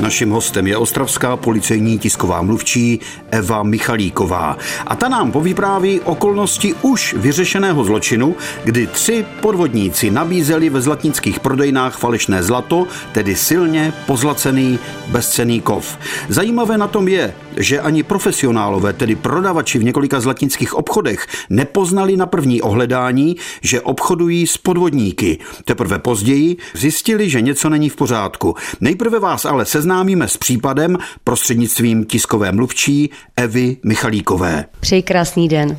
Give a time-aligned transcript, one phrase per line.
[0.00, 3.00] Naším hostem je ostravská policejní tisková mluvčí
[3.30, 4.58] Eva Michalíková.
[4.86, 11.96] A ta nám povypráví okolnosti už vyřešeného zločinu, kdy tři podvodníci nabízeli ve zlatnických prodejnách
[11.96, 14.78] falešné zlato, tedy silně pozlacený
[15.08, 15.98] bezcený kov.
[16.28, 22.26] Zajímavé na tom je, že ani profesionálové, tedy prodavači v několika zlatnických obchodech, nepoznali na
[22.26, 25.38] první ohledání, že obchodují s podvodníky.
[25.64, 28.54] Teprve později zjistili, že něco není v pořádku.
[28.80, 34.64] Nejprve vás ale seznámíme s případem prostřednictvím tiskové mluvčí Evy Michalíkové.
[34.80, 35.78] Přeji krásný den.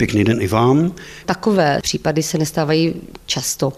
[0.00, 0.92] Pěkný den i vám.
[1.26, 2.94] Takové případy se nestávají
[3.26, 3.72] často.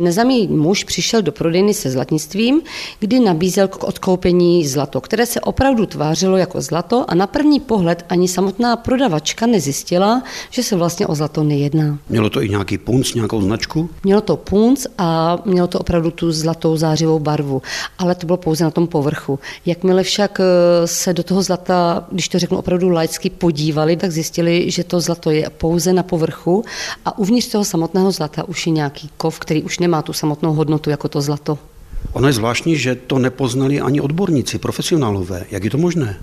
[0.00, 2.62] Nezamý muž přišel do prodejny se zlatnictvím,
[3.00, 8.04] kdy nabízel k odkoupení zlato, které se opravdu tvářilo jako zlato a na první pohled
[8.08, 11.98] ani samotná prodavačka nezjistila, že se vlastně o zlato nejedná.
[12.08, 13.90] Mělo to i nějaký punc, nějakou značku?
[14.04, 17.62] Mělo to punc a mělo to opravdu tu zlatou zářivou barvu,
[17.98, 19.38] ale to bylo pouze na tom povrchu.
[19.66, 24.70] Jakmile však eh, se do toho zlata, když to řeknu opravdu laicky, podívali, tak zjistili,
[24.70, 26.64] že to zlato je pouze na povrchu
[27.04, 30.90] a uvnitř toho samotného zlata už je nějaký kov, který už nemá tu samotnou hodnotu
[30.90, 31.58] jako to zlato.
[32.12, 35.44] Ono je zvláštní, že to nepoznali ani odborníci, profesionálové.
[35.50, 36.16] Jak je to možné?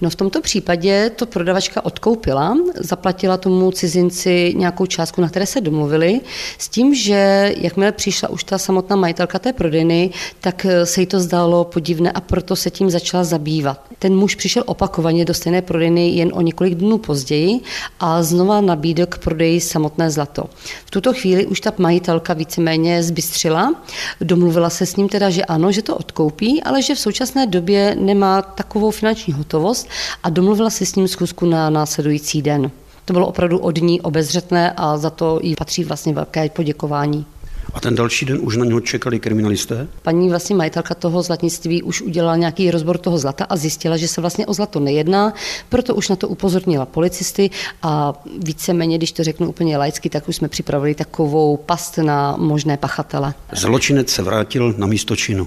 [0.00, 5.60] No v tomto případě to prodavačka odkoupila, zaplatila tomu cizinci nějakou částku, na které se
[5.60, 6.20] domluvili,
[6.58, 10.10] s tím, že jakmile přišla už ta samotná majitelka té prodejny,
[10.40, 13.80] tak se jí to zdálo podivné a proto se tím začala zabývat.
[13.98, 17.60] Ten muž přišel opakovaně do stejné prodejny jen o několik dnů později
[18.00, 20.44] a znova nabídl k prodeji samotné zlato.
[20.84, 23.74] V tuto chvíli už ta majitelka víceméně zbystřila,
[24.20, 27.96] domluvila se s ním teda, že ano, že to odkoupí, ale že v současné době
[28.00, 29.88] nemá takovou finanční hotovost
[30.22, 32.70] a domluvila se s ním zkusku na následující den.
[33.04, 37.26] To bylo opravdu od ní obezřetné a za to jí patří vlastně velké poděkování.
[37.74, 39.88] A ten další den už na něho čekali kriminalisté?
[40.02, 44.20] Paní vlastně majitelka toho zlatnictví už udělala nějaký rozbor toho zlata a zjistila, že se
[44.20, 45.34] vlastně o zlato nejedná,
[45.68, 47.50] proto už na to upozornila policisty
[47.82, 52.76] a víceméně, když to řeknu úplně laicky, tak už jsme připravili takovou past na možné
[52.76, 53.34] pachatele.
[53.52, 55.46] Zločinec se vrátil na místo činu.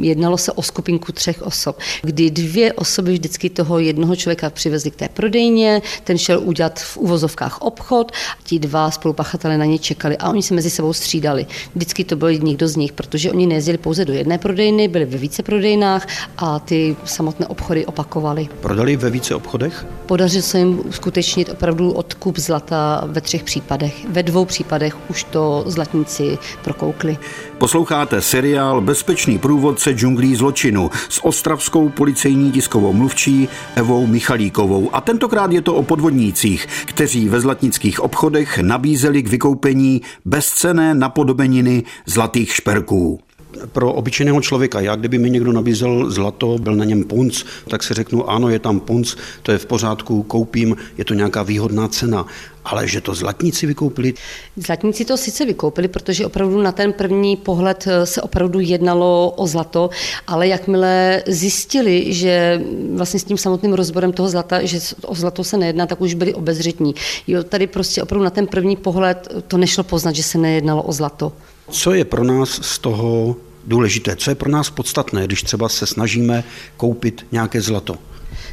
[0.00, 4.96] Jednalo se o skupinku třech osob, kdy dvě osoby vždycky toho jednoho člověka přivezli k
[4.96, 8.12] té prodejně, ten šel udělat v uvozovkách obchod,
[8.44, 11.46] ti dva spolupachatele na ně čekali a oni se mezi sebou střídali.
[11.74, 15.18] Vždycky to byl někdo z nich, protože oni nejezdili pouze do jedné prodejny, byli ve
[15.18, 16.06] více prodejnách
[16.38, 18.48] a ty samotné obchody opakovali.
[18.60, 19.86] Prodali ve více obchodech?
[20.06, 24.08] Podařilo se jim uskutečnit opravdu odkup zlata ve třech případech.
[24.08, 27.18] Ve dvou případech už to zlatníci prokoukli.
[27.58, 34.94] Posloucháte seriál Bezpečný průvodce džunglí zločinu s ostravskou policejní tiskovou mluvčí Evou Michalíkovou.
[34.94, 40.94] A tentokrát je to o podvodnících, kteří ve zlatnických obchodech nabízeli k vykoupení bezcené
[41.44, 43.20] napodobeniny zlatých šperků
[43.72, 44.80] pro obyčejného člověka.
[44.80, 48.58] Já, kdyby mi někdo nabízel zlato, byl na něm punc, tak si řeknu, ano, je
[48.58, 52.26] tam punc, to je v pořádku, koupím, je to nějaká výhodná cena.
[52.64, 54.14] Ale že to zlatníci vykoupili?
[54.56, 59.46] Zlatníci to sice vykoupili, protože opravdu na ten první pohled eh, se opravdu jednalo o
[59.46, 59.90] zlato,
[60.26, 62.60] ale jakmile zjistili, že
[62.94, 66.34] vlastně s tím samotným rozborem toho zlata, že o zlato se nejedná, tak už byli
[66.34, 66.94] obezřetní.
[67.26, 70.92] Jo, tady prostě opravdu na ten první pohled to nešlo poznat, že se nejednalo o
[70.92, 71.32] zlato.
[71.70, 73.36] Co je pro nás z toho
[73.66, 74.16] důležité?
[74.16, 76.44] Co je pro nás podstatné, když třeba se snažíme
[76.76, 77.96] koupit nějaké zlato?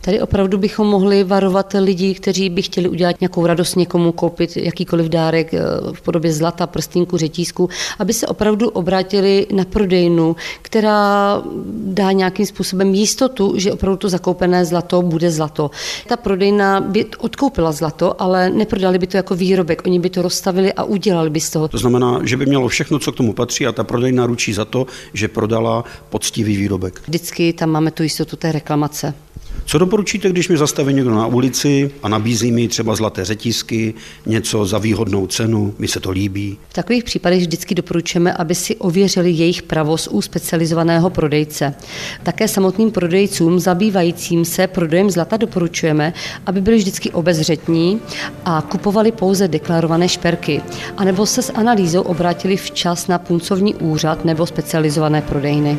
[0.00, 5.06] Tady opravdu bychom mohli varovat lidi, kteří by chtěli udělat nějakou radost někomu, koupit jakýkoliv
[5.06, 5.60] dárek eh,
[5.92, 11.42] v podobě zlata, prstínku, řetízku, aby se opravdu obrátili na prodejnu, která
[11.86, 15.70] dá nějakým způsobem jistotu, že opravdu to zakoupené zlato bude zlato.
[16.06, 19.82] Ta prodejna by odkoupila zlato, ale neprodali by to jako výrobek.
[19.86, 21.68] Oni by to rozstavili a udělali by z toho.
[21.68, 24.64] To znamená, že by mělo všechno, co k tomu patří a ta prodejna ručí za
[24.64, 27.02] to, že prodala poctivý výrobek.
[27.06, 29.14] Vždycky tam máme tu jistotu té reklamace.
[29.68, 33.94] Co doporučíte, když mi zastaví někdo na ulici a nabízí mi třeba zlaté řetízky,
[34.26, 36.58] něco za výhodnou cenu, mi se to líbí?
[36.68, 41.74] V takových případech vždycky doporučujeme, aby si ověřili jejich pravost u specializovaného prodejce.
[42.22, 46.12] Také samotným prodejcům zabývajícím se prodejem zlata doporučujeme,
[46.46, 48.00] aby byli vždycky obezřetní
[48.44, 50.62] a kupovali pouze deklarované šperky,
[50.96, 55.78] anebo se s analýzou obrátili včas na puncovní úřad nebo specializované prodejny.